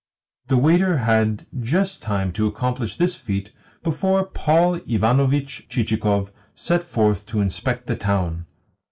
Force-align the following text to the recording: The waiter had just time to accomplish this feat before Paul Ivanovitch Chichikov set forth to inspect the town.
The 0.47 0.57
waiter 0.57 0.97
had 0.97 1.45
just 1.59 2.01
time 2.01 2.31
to 2.31 2.47
accomplish 2.47 2.95
this 2.97 3.15
feat 3.15 3.51
before 3.83 4.25
Paul 4.25 4.79
Ivanovitch 4.87 5.67
Chichikov 5.69 6.31
set 6.55 6.83
forth 6.83 7.27
to 7.27 7.39
inspect 7.39 7.85
the 7.85 7.95
town. 7.95 8.47